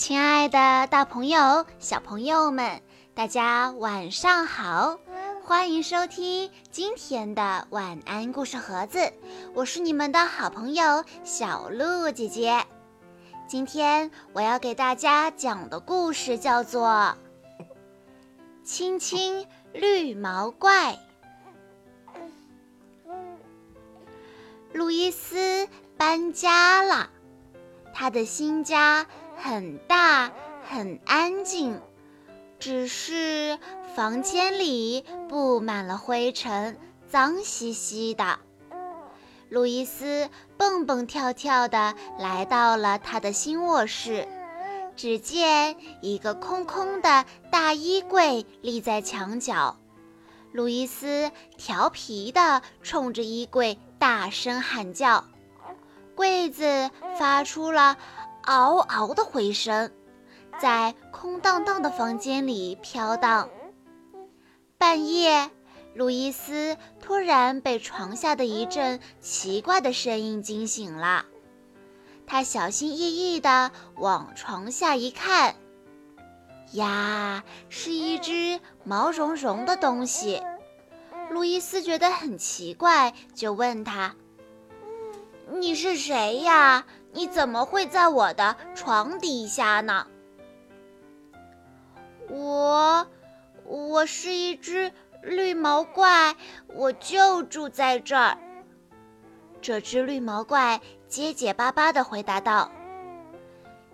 [0.00, 2.80] 亲爱的，大朋友、小朋友们，
[3.12, 4.98] 大家晚上好！
[5.44, 9.12] 欢迎收听今天的晚安故事盒子，
[9.52, 12.64] 我是你们的好朋友小鹿姐姐。
[13.46, 16.88] 今天我要给大家讲的故事叫做
[18.64, 20.94] 《青青绿毛怪》。
[24.72, 27.10] 路易斯搬家了，
[27.92, 29.06] 他的新家。
[29.42, 30.32] 很大，
[30.68, 31.80] 很安静，
[32.58, 33.58] 只是
[33.96, 38.38] 房间里布满了灰尘，脏兮兮的。
[39.48, 44.28] 路易斯蹦蹦跳跳地来到了他的新卧室，
[44.94, 49.78] 只见一个空空的大衣柜立在墙角。
[50.52, 55.24] 路易斯调皮地冲着衣柜大声喊叫，
[56.14, 57.96] 柜子发出了。
[58.42, 59.92] 嗷嗷的回声，
[60.60, 63.48] 在空荡荡的房间里飘荡。
[64.78, 65.50] 半夜，
[65.94, 71.26] 路易斯突然被床下的一阵奇怪的声音惊醒了。
[72.26, 75.56] 他小心翼翼地往床下一看，
[76.72, 80.42] 呀，是一只毛茸茸的东西。
[81.30, 84.14] 路易斯觉得很奇怪，就问他
[85.60, 90.06] ：“你是谁呀？”你怎么会在我的床底下呢？
[92.28, 93.06] 我，
[93.64, 96.36] 我是一只绿毛怪，
[96.68, 98.38] 我就住在这儿。
[99.60, 102.70] 这只绿毛怪结结巴巴地回答道：“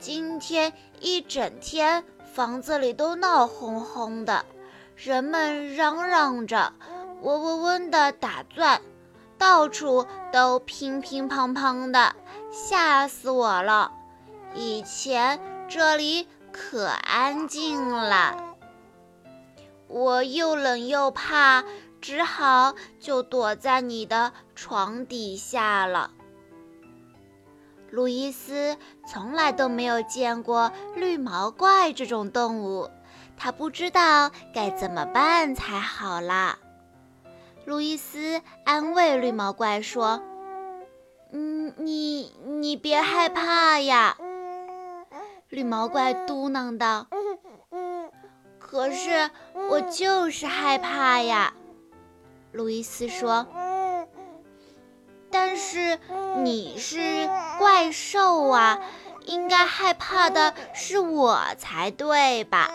[0.00, 4.44] 今天一整天，房子里都闹哄哄的，
[4.96, 6.72] 人们嚷嚷着，
[7.20, 8.80] 嗡嗡嗡地打转。”
[9.42, 12.14] 到处都乒乒乓乓的，
[12.52, 13.90] 吓死我了！
[14.54, 18.54] 以前这里可安静了，
[19.88, 21.64] 我又冷又怕，
[22.00, 26.12] 只好就躲在你的床底下了。
[27.90, 28.76] 路易斯
[29.08, 32.88] 从来都没有见过绿毛怪这种动物，
[33.36, 36.58] 他不知道该怎么办才好啦。
[37.64, 40.22] 路易斯安慰绿毛怪说
[41.32, 44.16] ：“嗯，你你别害怕呀。”
[45.48, 47.06] 绿毛怪嘟囔道
[48.58, 49.30] ：“可是
[49.70, 51.54] 我就是害怕呀。”
[52.52, 53.46] 路易斯说
[55.30, 55.98] ：“但是
[56.42, 58.80] 你是怪兽啊，
[59.24, 62.70] 应该害怕的是我才对吧？”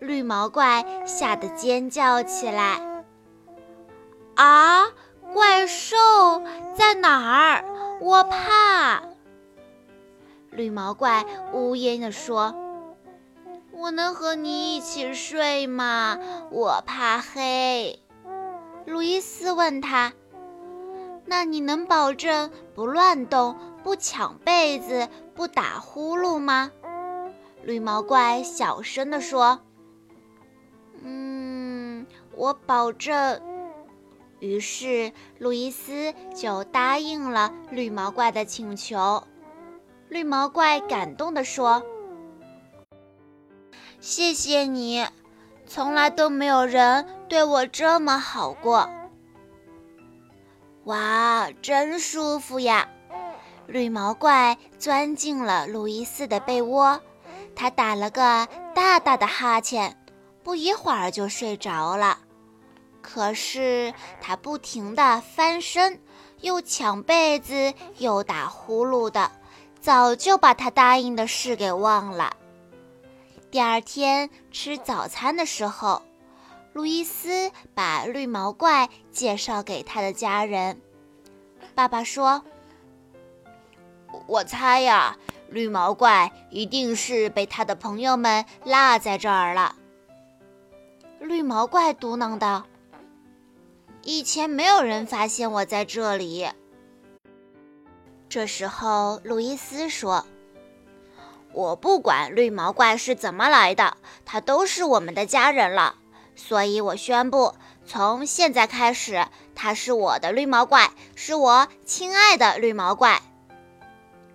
[0.00, 2.87] 绿毛怪吓得尖叫起来。
[4.38, 4.84] 啊！
[5.34, 5.96] 怪兽
[6.76, 7.64] 在哪儿？
[8.00, 9.02] 我怕。
[10.50, 12.54] 绿毛怪呜咽地说
[13.74, 16.18] ：“我能和你一起睡吗？
[16.50, 17.98] 我怕黑。”
[18.86, 20.12] 路易斯问他
[21.26, 26.70] ：“那你能保证不乱动、不抢被子、不打呼噜吗？”
[27.64, 29.58] 绿毛怪小声地说
[31.02, 32.06] ：“嗯，
[32.36, 33.42] 我保证。”
[34.40, 39.24] 于是，路易斯就答应了绿毛怪的请求。
[40.08, 41.82] 绿毛怪感动地说
[44.00, 45.04] ：“谢谢你，
[45.66, 48.88] 从来都没有人对我这么好过。”
[50.84, 52.88] 哇，真舒服呀！
[53.66, 57.02] 绿毛怪钻进了路易斯的被窝，
[57.54, 59.98] 他打了个大大的哈欠，
[60.42, 62.20] 不一会儿就睡着了。
[63.10, 65.98] 可是他不停地翻身，
[66.42, 69.32] 又抢被子，又打呼噜的，
[69.80, 72.36] 早就把他答应的事给忘了。
[73.50, 76.02] 第二天吃早餐的时候，
[76.74, 80.78] 路易斯把绿毛怪介绍给他的家人。
[81.74, 82.44] 爸爸说
[84.28, 85.16] ：“我猜呀，
[85.48, 89.76] 绿毛怪一定是被他的朋友们落在这儿了。”
[91.20, 92.66] 绿毛怪嘟囔道。
[94.08, 96.48] 以前没有人发现我在这里。
[98.30, 100.24] 这时候，路易斯说
[101.52, 105.96] ：“我不管绿毛怪是怎么来的，他都是我们的家人了。
[106.34, 113.20] 所以我宣布，从现在开始，他是我的绿毛怪，是我亲爱的绿毛怪。”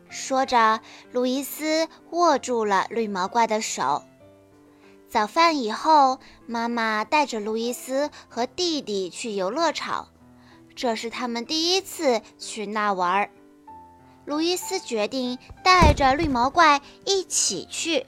[0.07, 0.81] 说着，
[1.11, 4.03] 路易斯握住了绿毛怪的手。
[5.13, 10.07] 早饭以后，妈妈带着路易斯和弟弟去游乐场，
[10.75, 13.29] 这是他们第一次去那玩儿。
[14.25, 18.07] 路易斯决定带着绿毛怪一起去。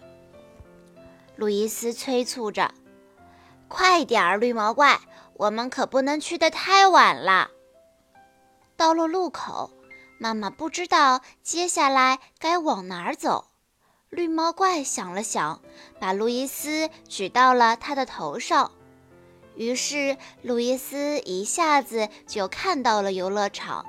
[1.36, 2.74] 路易斯催促着
[3.70, 5.00] ：“快点儿，绿毛怪，
[5.36, 7.52] 我们可不能去得太晚了。”
[8.76, 9.70] 到了路口，
[10.18, 13.50] 妈妈不知道接下来该往哪儿走。
[14.16, 15.60] 绿毛怪想了想，
[16.00, 18.72] 把路易斯举到了他的头上。
[19.58, 23.86] 于是，路易斯一下子就看到了游乐场。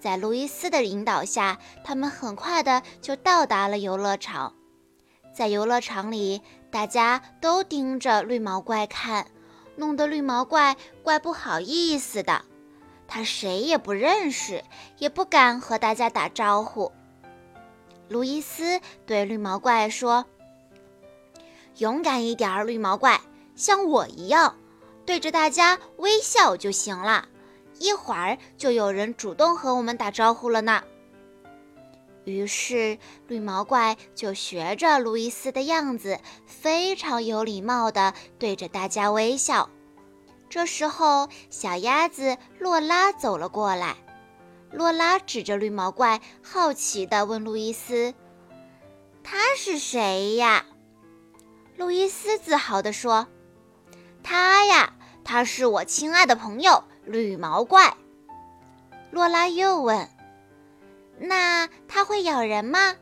[0.00, 4.54] 在路易斯的引导下，他们很快的就到达了游乐场。
[5.32, 6.42] 在游乐场里，
[6.72, 9.28] 大家都盯着绿毛怪看，
[9.76, 12.42] 弄得绿毛怪怪不好意思的。
[13.06, 14.64] 他谁也不认识，
[14.98, 16.90] 也不敢和大家打招呼。
[18.08, 20.26] 路易斯对绿毛怪说
[21.78, 23.20] ：“勇敢一点，绿毛怪，
[23.54, 24.56] 像我一样，
[25.06, 27.28] 对着大家微笑就行了。”
[27.80, 30.84] 一会儿就有人主动和我们打招呼了呢。
[32.24, 39.68] 于是绿毛怪就学着路易斯的样子，非常有礼貌地对着大家微笑。
[40.48, 43.96] 这时候，小鸭子洛拉走了过来。
[44.74, 48.12] 洛拉指着绿毛怪，好奇地问路易斯
[49.22, 50.66] ：“他是谁呀？”
[51.78, 53.28] 路易斯自豪地说
[54.22, 54.92] ：“他呀，
[55.22, 57.96] 他是我亲爱的朋友。”绿毛怪，
[59.10, 60.08] 洛拉又问
[61.20, 62.96] ：“那它会咬人吗？”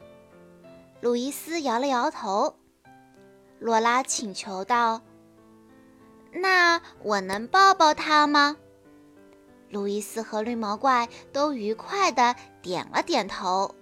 [1.01, 2.57] 路易斯摇了摇头。
[3.61, 5.01] 洛拉请求道
[6.35, 8.57] ：“那我能抱抱它吗？”
[9.73, 13.75] 路易斯和绿毛怪都愉快的点了点头。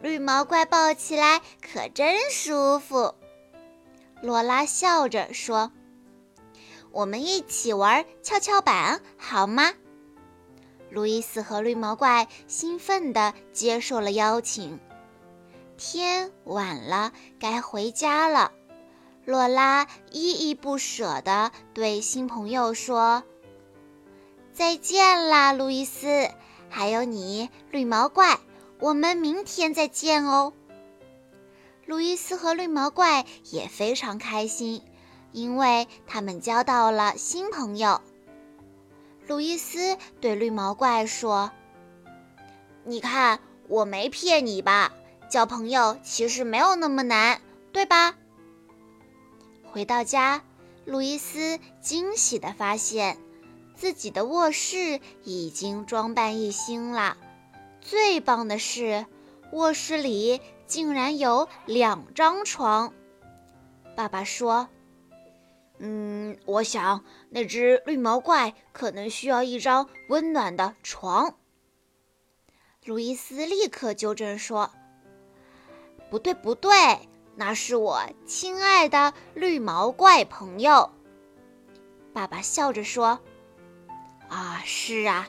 [0.00, 3.16] 绿毛怪抱起来可真舒服，
[4.22, 5.72] 洛拉笑着说。
[6.92, 9.72] 我们一起玩跷跷板好吗？
[10.90, 14.78] 路易斯和绿毛怪兴奋地接受了邀请。
[15.76, 18.52] 天晚了，该回家了。
[19.24, 23.22] 洛拉依依不舍地对新朋友说
[24.60, 26.28] ：“再见啦，路易斯，
[26.68, 28.38] 还有你，绿毛怪，
[28.78, 30.52] 我们明天再见哦。”
[31.86, 34.82] 路易斯和绿毛怪也非常开心。
[35.32, 38.02] 因为他们交到了新朋友，
[39.26, 41.50] 路易斯对绿毛怪说
[42.84, 44.92] ：“你看，我没骗你吧？
[45.30, 47.40] 交朋友其实没有那么难，
[47.72, 48.14] 对吧？”
[49.72, 50.42] 回到家，
[50.84, 53.16] 路易斯惊喜地发现，
[53.80, 57.16] 自己的卧室已经装扮一新了。
[57.80, 59.06] 最棒的是，
[59.52, 62.92] 卧室里竟然有两张床。
[63.96, 64.68] 爸爸说。
[65.78, 71.36] 嗯，我想那只绿毛怪可能需要一张温暖的床。
[72.84, 74.70] 路易斯立刻纠正说
[76.10, 76.70] ：“不对，不对，
[77.34, 80.90] 那是我亲爱的绿毛怪朋友。”
[82.12, 83.18] 爸爸笑着说
[84.30, 85.28] ：“啊，是啊，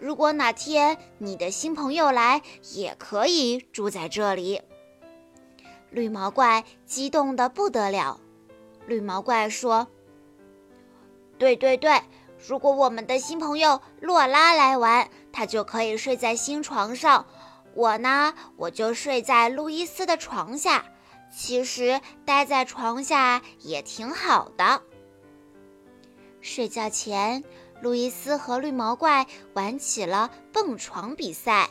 [0.00, 2.40] 如果哪天你的新朋友来，
[2.72, 4.62] 也可以住在这里。”
[5.92, 8.20] 绿毛怪激动的不得了。
[8.86, 9.86] 绿毛怪说
[11.36, 12.00] ：“对对对，
[12.48, 17.26] 如果我们的新朋友洛拉来玩，他就可以睡在新床上。
[17.74, 20.86] 我呢，我就睡在路易斯的床下。
[21.30, 24.82] 其实待在床下也挺好的。”
[26.40, 27.44] 睡觉前，
[27.80, 31.68] 路易斯和绿毛怪玩起了蹦床比赛。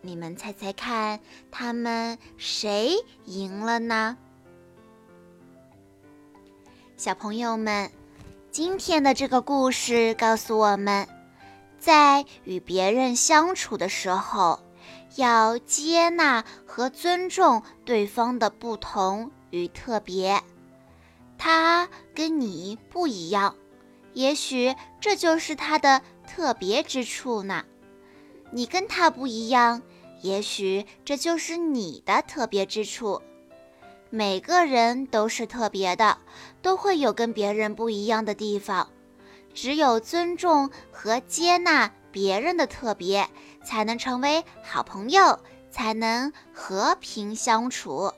[0.00, 1.20] 你们猜猜看，
[1.50, 4.16] 他们谁赢了呢？
[6.96, 7.90] 小朋友们，
[8.50, 11.08] 今天的这个故事告诉我们，
[11.78, 14.60] 在与别人相处的时候，
[15.16, 20.42] 要接纳和尊重对方的不同与特别。
[21.38, 23.56] 他跟你不一样，
[24.14, 27.64] 也许这就是他的特别之处呢。
[28.50, 29.82] 你跟他不一样，
[30.20, 33.22] 也许这就是你的特别之处。
[34.10, 36.18] 每个人都是特别的，
[36.60, 38.88] 都会有跟别人不一样的地方。
[39.54, 43.28] 只有尊重和接纳别人的特别，
[43.64, 45.38] 才能成为好朋友，
[45.70, 48.12] 才能和平相处。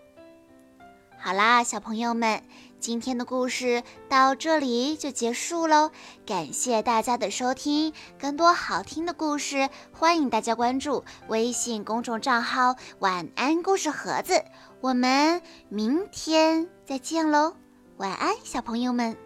[1.17, 2.43] 好啦，小朋友们，
[2.85, 5.91] 今天的故事到这里就结束喽。
[6.26, 14.45] 感谢大家的收听，更多好听的故事，欢迎大家关注微信公众账号“晚安故事盒子”。
[14.83, 17.55] 我们明天再见喽，
[17.97, 19.24] 晚安，小朋友们。